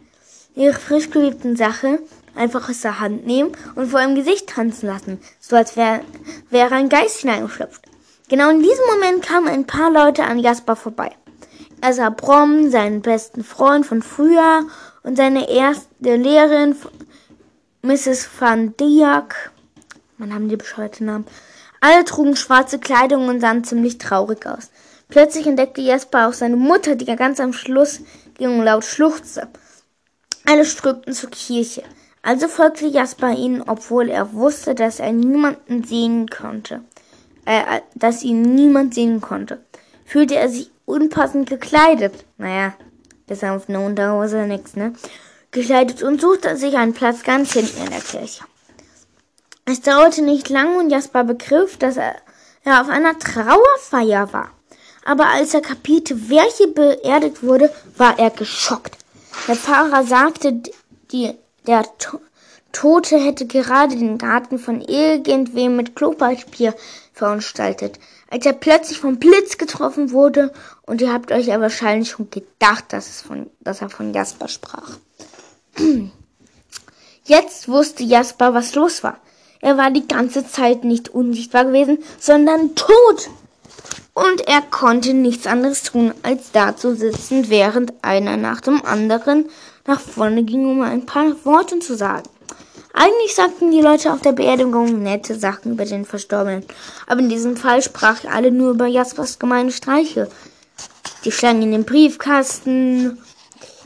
ihre 0.55 0.73
frisch 0.73 1.09
gewebten 1.09 1.55
Sache 1.55 1.99
einfach 2.35 2.69
aus 2.69 2.81
der 2.81 2.99
Hand 2.99 3.27
nehmen 3.27 3.51
und 3.75 3.87
vor 3.87 3.99
ihrem 3.99 4.15
Gesicht 4.15 4.47
tanzen 4.47 4.87
lassen, 4.87 5.19
so 5.39 5.55
als 5.55 5.75
wäre 5.75 6.01
wär 6.49 6.71
ein 6.71 6.89
Geist 6.89 7.19
hineingeschlüpft. 7.19 7.81
Genau 8.29 8.49
in 8.49 8.63
diesem 8.63 8.85
Moment 8.85 9.25
kamen 9.25 9.49
ein 9.49 9.67
paar 9.67 9.91
Leute 9.91 10.23
an 10.23 10.39
Jasper 10.39 10.75
vorbei. 10.75 11.11
Er 11.81 11.93
sah 11.93 12.09
Brom, 12.09 12.69
seinen 12.69 13.01
besten 13.01 13.43
Freund 13.43 13.85
von 13.85 14.01
früher 14.01 14.67
und 15.03 15.17
seine 15.17 15.49
erste 15.49 16.15
Lehrerin, 16.15 16.75
Mrs. 17.81 18.29
Van 18.39 18.75
Diak. 18.77 19.51
Man 20.17 20.33
haben 20.33 20.49
die 20.49 20.57
bescheuerte 20.57 21.03
Namen. 21.03 21.25
Alle 21.81 22.03
trugen 22.05 22.35
schwarze 22.35 22.79
Kleidung 22.79 23.27
und 23.27 23.39
sahen 23.39 23.63
ziemlich 23.63 23.97
traurig 23.97 24.45
aus. 24.45 24.69
Plötzlich 25.07 25.47
entdeckte 25.47 25.81
Jasper 25.81 26.27
auch 26.27 26.33
seine 26.33 26.57
Mutter, 26.57 26.95
die 26.95 27.05
ganz 27.05 27.39
am 27.39 27.53
Schluss 27.53 28.01
ging 28.37 28.59
und 28.59 28.65
laut 28.65 28.83
schluchzte. 28.83 29.47
Alle 30.45 30.65
strömten 30.65 31.13
zur 31.13 31.29
Kirche. 31.29 31.83
Also 32.21 32.47
folgte 32.47 32.85
Jasper 32.85 33.31
ihnen, 33.31 33.61
obwohl 33.61 34.09
er 34.09 34.33
wusste, 34.33 34.75
dass 34.75 34.99
er 34.99 35.13
niemanden 35.13 35.83
sehen 35.83 36.27
konnte 36.27 36.81
äh, 37.49 37.81
dass 37.95 38.23
ihn 38.23 38.53
niemand 38.53 38.93
sehen 38.93 39.21
konnte. 39.21 39.59
Fühlte 40.05 40.35
er 40.35 40.49
sich 40.49 40.69
unpassend 40.85 41.49
gekleidet. 41.49 42.25
Naja, 42.37 42.73
besser 43.25 43.53
auf 43.53 43.67
eine 43.67 43.79
Unterhose 43.79 44.45
nix, 44.45 44.75
ne? 44.75 44.93
Gekleidet 45.51 46.03
und 46.03 46.21
suchte 46.21 46.55
sich 46.57 46.75
einen 46.77 46.93
Platz 46.93 47.23
ganz 47.23 47.53
hinten 47.53 47.83
in 47.83 47.89
der 47.89 48.01
Kirche. 48.01 48.43
Es 49.65 49.81
dauerte 49.81 50.21
nicht 50.21 50.49
lang 50.49 50.77
und 50.77 50.89
Jasper 50.89 51.23
begriff, 51.23 51.77
dass 51.77 51.97
er, 51.97 52.15
auf 52.65 52.89
einer 52.89 53.17
Trauerfeier 53.17 54.31
war. 54.33 54.51
Aber 55.05 55.27
als 55.27 55.53
er 55.53 55.61
kapierte, 55.61 56.29
wer 56.29 56.43
hier 56.43 56.73
beerdigt 56.73 57.41
wurde, 57.41 57.73
war 57.97 58.19
er 58.19 58.29
geschockt. 58.29 58.97
Der 59.47 59.55
Pfarrer 59.55 60.03
sagte, 60.03 60.61
die, 61.11 61.33
der 61.65 61.83
Tote 62.71 63.17
hätte 63.17 63.47
gerade 63.47 63.95
den 63.95 64.17
Garten 64.17 64.59
von 64.59 64.81
irgendwem 64.81 65.75
mit 65.75 65.95
Klopapier 65.95 66.75
veranstaltet, 67.13 67.99
als 68.29 68.45
er 68.45 68.53
plötzlich 68.53 68.99
vom 68.99 69.17
Blitz 69.17 69.57
getroffen 69.57 70.11
wurde, 70.11 70.53
und 70.83 71.01
ihr 71.01 71.11
habt 71.11 71.31
euch 71.31 71.47
ja 71.47 71.59
wahrscheinlich 71.59 72.09
schon 72.09 72.29
gedacht, 72.29 72.85
dass, 72.89 73.07
es 73.07 73.21
von, 73.21 73.49
dass 73.59 73.81
er 73.81 73.89
von 73.89 74.13
Jasper 74.13 74.47
sprach. 74.47 74.97
Jetzt 77.23 77.67
wusste 77.67 78.03
Jasper, 78.03 78.53
was 78.53 78.75
los 78.75 79.03
war. 79.03 79.17
Er 79.61 79.77
war 79.77 79.91
die 79.91 80.07
ganze 80.07 80.47
Zeit 80.47 80.83
nicht 80.83 81.09
unsichtbar 81.09 81.65
gewesen, 81.65 81.99
sondern 82.17 82.75
tot. 82.75 83.29
Und 84.13 84.41
er 84.47 84.61
konnte 84.61 85.13
nichts 85.13 85.47
anderes 85.47 85.83
tun, 85.83 86.13
als 86.23 86.51
da 86.51 86.75
zu 86.75 86.95
sitzen, 86.95 87.49
während 87.49 87.93
einer 88.01 88.37
nach 88.37 88.61
dem 88.61 88.83
anderen 88.83 89.45
nach 89.85 89.99
vorne 89.99 90.43
ging, 90.43 90.65
um 90.65 90.81
ein 90.81 91.05
paar 91.05 91.33
Worte 91.45 91.79
zu 91.79 91.95
sagen. 91.95 92.27
Eigentlich 92.93 93.35
sagten 93.35 93.71
die 93.71 93.81
Leute 93.81 94.11
auf 94.11 94.21
der 94.21 94.31
Beerdigung 94.31 95.03
nette 95.03 95.35
Sachen 95.35 95.73
über 95.73 95.85
den 95.85 96.05
Verstorbenen. 96.05 96.65
Aber 97.07 97.19
in 97.19 97.29
diesem 97.29 97.55
Fall 97.55 97.81
sprachen 97.81 98.29
alle 98.29 98.51
nur 98.51 98.71
über 98.71 98.87
Jaspers 98.87 99.39
gemeine 99.39 99.71
Streiche. 99.71 100.29
Die 101.23 101.31
Schlangen 101.31 101.61
in 101.63 101.71
den 101.71 101.85
Briefkasten, 101.85 103.19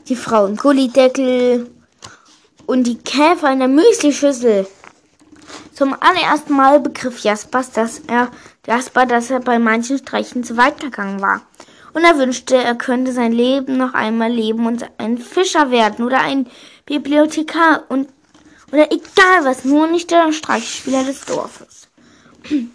die 0.07 0.15
Frau 0.15 0.45
im 0.45 0.55
Gullideckel 0.55 1.69
und 2.65 2.85
die 2.85 2.97
Käfer 2.97 3.51
in 3.51 3.59
der 3.59 3.67
Müslischüssel. 3.67 4.67
Zum 5.73 5.95
allerersten 5.99 6.53
Mal 6.53 6.79
begriff 6.79 7.19
Jaspers, 7.19 7.71
dass 7.71 7.99
er, 8.07 8.29
Jasper, 8.65 9.05
dass 9.05 9.29
er 9.29 9.39
bei 9.39 9.59
manchen 9.59 9.97
Streichen 9.97 10.43
zu 10.43 10.55
weit 10.57 10.79
gegangen 10.79 11.21
war. 11.21 11.41
Und 11.93 12.03
er 12.03 12.17
wünschte, 12.17 12.55
er 12.55 12.75
könnte 12.75 13.11
sein 13.11 13.31
Leben 13.31 13.77
noch 13.77 13.93
einmal 13.93 14.31
leben 14.31 14.65
und 14.65 14.85
ein 14.97 15.17
Fischer 15.17 15.69
werden 15.69 16.05
oder 16.05 16.21
ein 16.21 16.47
Bibliothekar 16.85 17.83
und 17.89 18.09
oder 18.71 18.91
egal 18.91 19.43
was, 19.45 19.65
nur 19.65 19.85
nicht 19.85 20.09
der 20.09 20.31
Streichspieler 20.31 21.03
des 21.03 21.25
Dorfes. 21.25 21.87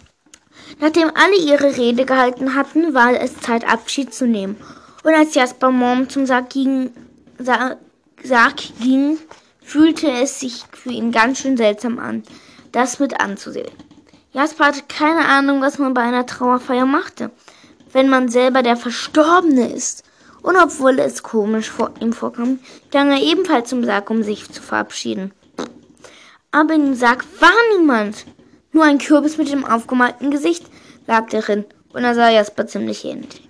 Nachdem 0.79 1.11
alle 1.13 1.35
ihre 1.35 1.75
Rede 1.75 2.05
gehalten 2.05 2.55
hatten, 2.55 2.93
war 2.93 3.19
es 3.19 3.37
Zeit, 3.41 3.69
Abschied 3.69 4.13
zu 4.13 4.25
nehmen. 4.25 4.55
Und 5.03 5.13
als 5.13 5.35
Jasper 5.35 5.71
morgen 5.71 6.09
zum 6.09 6.25
Sarg 6.25 6.49
ging, 6.51 6.91
Sarg, 7.37 7.77
Sarg 8.23 8.55
ging, 8.79 9.17
fühlte 9.69 10.09
es 10.09 10.39
sich 10.39 10.63
für 10.71 10.89
ihn 10.89 11.11
ganz 11.11 11.39
schön 11.39 11.55
seltsam 11.55 11.99
an, 11.99 12.23
das 12.71 12.99
mit 12.99 13.21
anzusehen. 13.21 13.71
Jasper 14.31 14.65
hatte 14.65 14.81
keine 14.87 15.25
Ahnung, 15.25 15.61
was 15.61 15.77
man 15.77 15.93
bei 15.93 16.01
einer 16.01 16.25
Trauerfeier 16.25 16.87
machte, 16.87 17.29
wenn 17.91 18.09
man 18.09 18.29
selber 18.29 18.63
der 18.63 18.77
Verstorbene 18.77 19.71
ist. 19.71 20.03
Und 20.41 20.55
obwohl 20.55 20.97
es 20.97 21.21
komisch 21.21 21.69
vor 21.69 21.91
ihm 21.99 22.13
vorkam, 22.13 22.59
ging 22.89 23.11
er 23.11 23.21
ebenfalls 23.21 23.69
zum 23.69 23.83
Sarg, 23.83 24.09
um 24.09 24.23
sich 24.23 24.49
zu 24.51 24.61
verabschieden. 24.61 25.33
Aber 26.51 26.73
dem 26.73 26.95
Sarg 26.95 27.23
war 27.39 27.51
niemand. 27.77 28.25
Nur 28.71 28.85
ein 28.85 28.97
Kürbis 28.97 29.37
mit 29.37 29.51
dem 29.51 29.65
aufgemalten 29.65 30.31
Gesicht 30.31 30.65
lag 31.05 31.29
darin 31.29 31.65
und 31.93 32.03
er 32.03 32.15
sah 32.15 32.29
Jasper 32.29 32.65
ziemlich 32.65 33.05
ähnlich. 33.05 33.47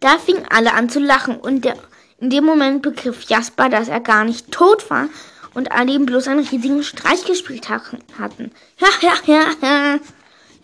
Da 0.00 0.18
fingen 0.18 0.44
alle 0.50 0.74
an 0.74 0.90
zu 0.90 0.98
lachen 1.00 1.36
und 1.36 1.64
der, 1.64 1.76
in 2.18 2.30
dem 2.30 2.44
Moment 2.44 2.82
begriff 2.82 3.24
Jasper, 3.24 3.68
dass 3.68 3.88
er 3.88 4.00
gar 4.00 4.24
nicht 4.24 4.50
tot 4.50 4.88
war 4.90 5.08
und 5.54 5.72
alle 5.72 5.92
ihm 5.92 6.06
bloß 6.06 6.28
einen 6.28 6.46
riesigen 6.46 6.82
Streich 6.82 7.24
gespielt 7.24 7.68
hatten. 7.68 8.52
Ja, 8.78 8.88
ja, 9.00 9.14
ja, 9.26 9.44
ja. 9.62 9.98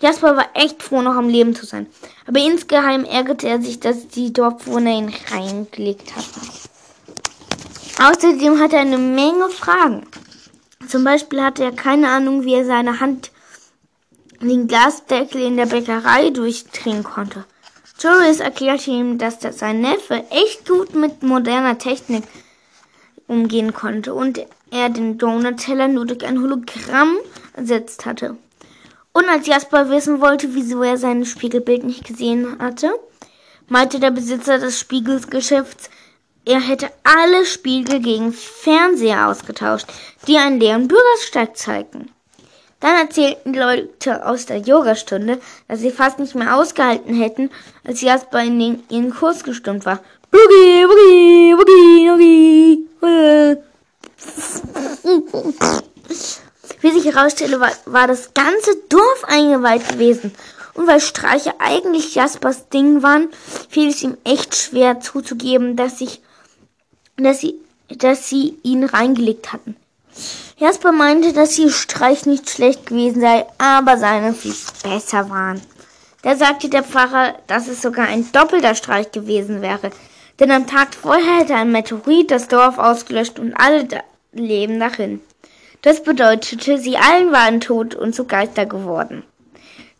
Jasper 0.01 0.37
war 0.37 0.49
echt 0.55 0.83
froh, 0.83 1.03
noch 1.03 1.17
am 1.17 1.29
Leben 1.29 1.55
zu 1.55 1.67
sein. 1.67 1.87
Aber 2.27 2.41
insgeheim 2.41 3.05
ärgerte 3.05 3.49
er 3.49 3.61
sich, 3.61 3.81
dass 3.81 4.09
die 4.09 4.33
Dorfbewohner 4.33 4.93
ihn 4.93 5.15
reingelegt 5.31 6.17
hatten. 6.17 6.41
Außerdem 8.03 8.59
hatte 8.59 8.77
er 8.77 8.83
eine 8.83 8.97
Menge 8.97 9.51
Fragen. 9.51 10.07
Zum 10.89 11.05
Beispiel 11.05 11.43
hatte 11.43 11.65
er 11.65 11.73
keine 11.73 12.09
Ahnung, 12.09 12.45
wie 12.45 12.55
er 12.55 12.65
seine 12.65 12.99
Hand 13.01 13.31
den 14.41 14.69
Glasdeckel 14.69 15.43
in 15.43 15.59
der 15.59 15.67
Bäckerei 15.67 16.31
durchdrehen 16.31 17.05
konnte. 17.05 17.45
Joris 18.03 18.41
erklärte 18.41 18.91
ihm, 18.91 19.19
dass 19.19 19.41
sein 19.41 19.83
Neffe 19.83 20.25
echt 20.31 20.67
gut 20.67 20.95
mit 20.95 21.23
moderner 21.23 21.77
Technik 21.77 22.25
umgehen 23.27 23.75
konnte 23.75 24.15
und 24.15 24.41
er 24.71 24.89
den 24.89 25.19
Donut-Teller 25.19 25.89
nur 25.89 26.07
durch 26.07 26.25
ein 26.25 26.41
Hologramm 26.41 27.17
ersetzt 27.55 28.07
hatte. 28.07 28.37
Und 29.13 29.29
als 29.29 29.47
Jasper 29.47 29.91
wissen 29.91 30.21
wollte, 30.23 30.55
wieso 30.55 30.83
er 30.83 30.97
sein 30.97 31.27
Spiegelbild 31.27 31.85
nicht 31.85 32.05
gesehen 32.05 32.59
hatte, 32.59 32.91
meinte 33.69 34.01
der 34.01 34.13
Besitzer 34.13 34.59
des 34.59 34.79
Spiegelgeschäfts, 34.79 35.91
er 36.47 36.61
hätte 36.61 36.91
alle 37.05 37.45
Spiegel 37.45 38.01
gegen 38.01 38.33
Fernseher 38.33 39.29
ausgetauscht, 39.29 39.87
die 40.27 40.39
einen 40.39 40.59
leeren 40.59 40.89
Bürgersteig 40.89 41.57
zeigten. 41.57 42.11
Dann 42.81 42.97
erzählten 42.97 43.53
die 43.53 43.59
Leute 43.59 44.27
aus 44.27 44.47
der 44.47 44.57
Yogastunde, 44.59 45.39
dass 45.69 45.81
sie 45.81 45.91
fast 45.91 46.19
nicht 46.19 46.35
mehr 46.35 46.57
ausgehalten 46.57 47.15
hätten, 47.15 47.51
als 47.85 48.01
Jasper 48.01 48.43
in 48.43 48.59
den, 48.59 48.83
ihren 48.89 49.15
Kurs 49.15 49.45
gestimmt 49.45 49.85
war. 49.85 50.01
Boogie, 50.31 50.87
boogie, 50.87 51.55
boogie, 51.55 52.89
boogie. 53.01 53.57
Wie 56.81 56.91
sich 56.91 57.05
herausstellte, 57.05 57.61
war, 57.61 57.73
war 57.85 58.07
das 58.07 58.33
ganze 58.33 58.77
Dorf 58.89 59.25
eingeweiht 59.25 59.87
gewesen. 59.89 60.33
Und 60.75 60.87
weil 60.87 61.01
Streiche 61.01 61.53
eigentlich 61.59 62.15
Jaspers 62.15 62.69
Ding 62.71 63.03
waren, 63.03 63.29
fiel 63.69 63.91
es 63.91 64.03
ihm 64.03 64.17
echt 64.25 64.57
schwer 64.57 65.01
zuzugeben, 65.01 65.77
dass, 65.77 66.01
ich, 66.01 66.23
dass, 67.17 67.41
sie, 67.41 67.57
dass 67.89 68.29
sie 68.29 68.57
ihn 68.63 68.85
reingelegt 68.85 69.53
hatten. 69.53 69.77
Jasper 70.59 70.93
meinte, 70.93 71.33
dass 71.33 71.59
ihr 71.59 71.71
Streich 71.71 72.27
nicht 72.27 72.51
schlecht 72.51 72.87
gewesen 72.87 73.23
sei, 73.23 73.47
aber 73.59 73.97
seine 73.97 74.35
viel 74.35 74.55
besser 74.83 75.31
waren. 75.31 75.61
Da 76.23 76.37
sagte 76.37 76.69
der 76.69 76.83
Pfarrer, 76.83 77.35
dass 77.47 77.67
es 77.67 77.81
sogar 77.81 78.07
ein 78.07 78.31
doppelter 78.33 78.75
Streich 78.75 79.11
gewesen 79.11 79.63
wäre. 79.63 79.91
Denn 80.39 80.51
am 80.51 80.67
Tag 80.67 80.95
vorher 80.95 81.39
hätte 81.39 81.55
ein 81.55 81.73
Meteorit 81.73 82.31
das 82.31 82.49
Dorf 82.49 82.79
ausgelöscht 82.79 83.39
und 83.39 83.55
alle 83.55 83.87
leben 84.33 84.81
darin. 84.81 85.21
Das 85.83 86.03
bedeutete, 86.03 86.77
sie 86.77 86.99
allen 86.99 87.33
waren 87.33 87.61
tot 87.61 87.95
und 87.95 88.15
zu 88.15 88.25
Geister 88.25 88.67
geworden. 88.67 89.23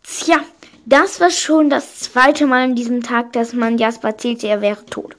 Tja, 0.03 0.41
das 0.85 1.21
war 1.21 1.31
schon 1.31 1.71
das 1.71 2.01
zweite 2.01 2.47
Mal 2.47 2.65
an 2.65 2.75
diesem 2.75 3.03
Tag, 3.03 3.33
dass 3.33 3.55
man 3.55 3.79
Jasper 3.79 4.09
erzählte, 4.09 4.49
er 4.49 4.61
wäre 4.61 4.85
tot. 4.87 5.17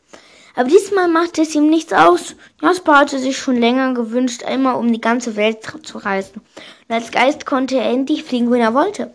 Aber 0.55 0.69
diesmal 0.69 1.07
machte 1.07 1.41
es 1.41 1.55
ihm 1.55 1.69
nichts 1.69 1.93
aus. 1.93 2.35
Jasper 2.61 2.99
hatte 2.99 3.19
sich 3.19 3.37
schon 3.37 3.57
länger 3.57 3.93
gewünscht, 3.93 4.43
einmal 4.43 4.75
um 4.75 4.91
die 4.91 5.01
ganze 5.01 5.35
Welt 5.35 5.59
zu 5.83 5.97
reisen. 5.97 6.41
Und 6.87 6.95
als 6.95 7.11
Geist 7.11 7.45
konnte 7.45 7.77
er 7.77 7.89
endlich 7.89 8.23
fliegen, 8.23 8.49
wohin 8.49 8.61
er 8.61 8.73
wollte. 8.73 9.13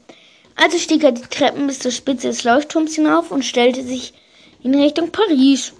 Also 0.57 0.78
stieg 0.78 1.05
er 1.05 1.12
die 1.12 1.23
Treppen 1.23 1.66
bis 1.66 1.81
zur 1.81 1.90
Spitze 1.90 2.28
des 2.28 2.45
Leuchtturms 2.45 2.95
hinauf 2.95 3.31
und 3.31 3.45
stellte 3.45 3.83
sich 3.83 4.14
in 4.62 4.75
Richtung 4.75 5.11
Paris. 5.11 5.73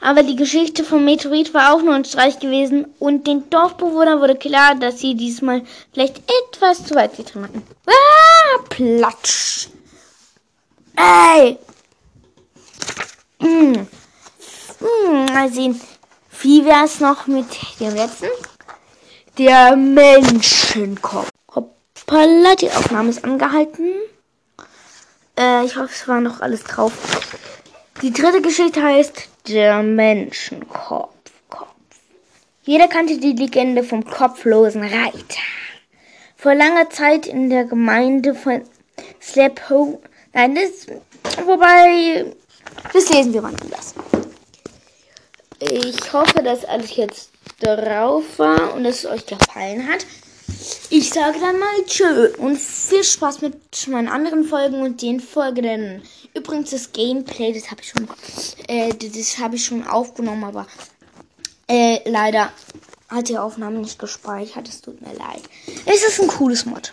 Aber 0.00 0.22
die 0.22 0.36
Geschichte 0.36 0.84
vom 0.84 1.04
Meteorit 1.04 1.54
war 1.54 1.74
auch 1.74 1.82
nur 1.82 1.94
ein 1.94 2.04
Streich 2.04 2.38
gewesen 2.38 2.86
und 2.98 3.26
den 3.26 3.48
Dorfbewohnern 3.50 4.20
wurde 4.20 4.36
klar, 4.36 4.74
dass 4.74 5.00
sie 5.00 5.14
diesmal 5.14 5.62
vielleicht 5.92 6.22
etwas 6.50 6.84
zu 6.84 6.94
weit 6.94 7.16
getrieben 7.16 7.44
hatten. 7.44 7.62
Ah, 7.86 8.62
Platsch! 8.68 9.68
Ey! 10.96 11.58
Hm. 13.40 13.86
Hm, 14.80 15.26
mal 15.26 15.50
sehen. 15.50 15.80
Wie 16.42 16.64
wäre 16.64 16.84
es 16.84 17.00
noch 17.00 17.26
mit 17.26 17.46
dem 17.80 17.94
letzten? 17.94 18.26
Der 19.38 19.76
Menschenkopf. 19.76 21.30
Hoppala, 21.54 22.54
die 22.56 22.70
Aufnahme 22.70 23.10
ist 23.10 23.24
angehalten. 23.24 23.94
Äh, 25.38 25.64
ich 25.64 25.76
hoffe, 25.76 25.90
es 25.92 26.08
war 26.08 26.20
noch 26.20 26.40
alles 26.40 26.64
drauf. 26.64 26.92
Die 28.02 28.12
dritte 28.12 28.42
Geschichte 28.42 28.82
heißt 28.82 29.28
Der 29.48 29.82
Menschenkopf. 29.82 31.14
Kopf. 31.48 31.68
Jeder 32.64 32.88
kannte 32.88 33.18
die 33.18 33.32
Legende 33.32 33.82
vom 33.82 34.04
kopflosen 34.04 34.82
Reiter. 34.82 35.42
Vor 36.36 36.54
langer 36.54 36.90
Zeit 36.90 37.26
in 37.26 37.48
der 37.48 37.64
Gemeinde 37.64 38.34
von 38.34 38.62
Slepo. 39.22 40.02
Nein, 40.34 40.54
das. 40.54 40.86
Wobei. 41.46 42.26
Das 42.92 43.08
lesen 43.08 43.32
wir 43.32 43.42
mal 43.42 43.54
anders. 43.62 43.94
Ich 45.58 46.12
hoffe, 46.12 46.42
dass 46.42 46.64
alles 46.64 46.96
jetzt 46.96 47.30
drauf 47.60 48.24
war 48.38 48.74
und 48.74 48.84
es 48.84 49.06
euch 49.06 49.24
gefallen 49.24 49.88
hat. 49.88 50.04
Ich 50.90 51.10
sage 51.10 51.38
dann 51.40 51.58
mal 51.58 51.84
tschö 51.86 52.28
und 52.38 52.58
viel 52.58 53.02
Spaß 53.02 53.40
mit 53.40 53.88
meinen 53.88 54.08
anderen 54.08 54.44
Folgen 54.44 54.82
und 54.82 55.00
den 55.00 55.20
folgenden. 55.20 56.02
Übrigens 56.34 56.70
das 56.70 56.92
Gameplay, 56.92 57.52
das 57.52 57.70
habe 57.70 57.80
ich 57.82 57.88
schon, 57.88 58.08
äh, 58.68 58.92
das 58.94 59.38
habe 59.38 59.56
ich 59.56 59.64
schon 59.64 59.86
aufgenommen, 59.86 60.44
aber 60.44 60.66
äh, 61.68 61.98
leider 62.08 62.52
hat 63.08 63.28
die 63.28 63.38
Aufnahme 63.38 63.78
nicht 63.78 63.98
gespeichert. 63.98 64.68
Es 64.68 64.82
tut 64.82 65.00
mir 65.00 65.14
leid. 65.14 65.42
Es 65.86 66.04
ist 66.06 66.20
ein 66.20 66.28
cooles 66.28 66.66
Mod. 66.66 66.92